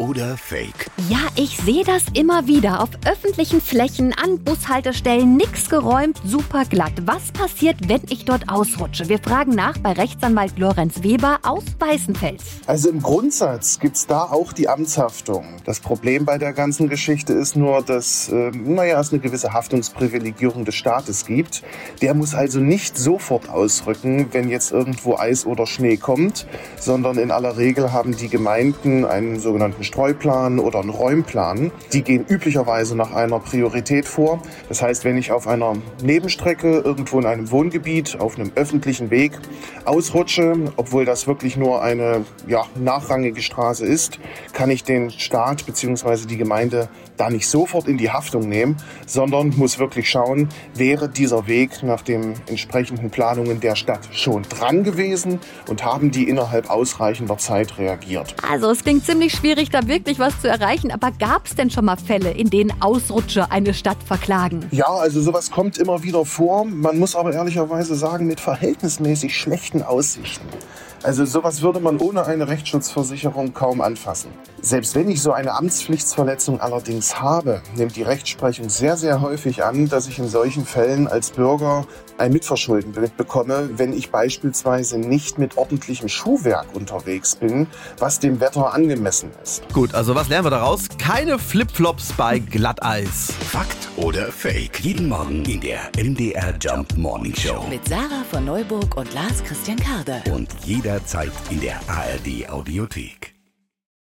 [0.00, 0.90] oder Fake?
[1.10, 6.94] Ja, ich sehe das immer wieder auf öffentlichen Flächen, an Bushaltestellen, nix geräumt, super glatt.
[7.04, 9.08] Was passiert, wenn ich dort ausrutsche?
[9.10, 12.42] Wir fragen nach bei Rechtsanwalt Lorenz Weber aus Weißenfels.
[12.66, 15.44] Also im Grundsatz gibt es da auch die Amtshaftung.
[15.66, 20.64] Das Problem bei der ganzen Geschichte ist nur, dass äh, naja, es eine gewisse Haftungsprivilegierung
[20.64, 21.62] des Staates gibt.
[22.00, 26.46] Der muss also nicht sofort ausrücken, wenn jetzt irgendwo Eis oder Schnee kommt,
[26.78, 31.72] sondern in aller Regel haben die Gemeinden einen sogenannten Streuplan oder einen Räumplan.
[31.92, 34.40] Die gehen üblicherweise nach einer Priorität vor.
[34.68, 39.32] Das heißt, wenn ich auf einer Nebenstrecke irgendwo in einem Wohngebiet auf einem öffentlichen Weg
[39.84, 44.20] ausrutsche, obwohl das wirklich nur eine ja, nachrangige Straße ist,
[44.52, 46.26] kann ich den Staat bzw.
[46.26, 51.48] die Gemeinde da nicht sofort in die Haftung nehmen, sondern muss wirklich schauen, wäre dieser
[51.48, 57.36] Weg nach den entsprechenden Planungen der Stadt schon dran gewesen und haben die innerhalb ausreichender
[57.38, 58.34] Zeit reagiert.
[58.48, 61.84] Also es klingt ziemlich schwierig, da wirklich was zu erreichen, aber gab es denn schon
[61.84, 64.66] mal Fälle, in denen Ausrutscher eine Stadt verklagen?
[64.70, 66.64] Ja, also sowas kommt immer wieder vor.
[66.64, 70.46] Man muss aber ehrlicherweise sagen, mit verhältnismäßig schlechten Aussichten.
[71.02, 74.30] Also sowas würde man ohne eine Rechtsschutzversicherung kaum anfassen.
[74.60, 79.88] Selbst wenn ich so eine Amtspflichtsverletzung allerdings habe, nimmt die Rechtsprechung sehr, sehr häufig an,
[79.88, 81.86] dass ich in solchen Fällen als Bürger
[82.18, 87.66] ein Mitverschulden bekomme, wenn ich beispielsweise nicht mit ordentlichem Schuhwerk unterwegs bin,
[87.98, 89.59] was dem Wetter angemessen ist.
[89.72, 90.88] Gut, also was lernen wir daraus?
[90.98, 93.32] Keine Flipflops bei Glatteis.
[93.48, 94.80] Fakt oder Fake?
[94.80, 97.64] Jeden Morgen in der MDR Jump Morning Show.
[97.68, 100.22] Mit Sarah von Neuburg und Lars Christian Karde.
[100.32, 103.39] Und jederzeit in der ARD Audiothek.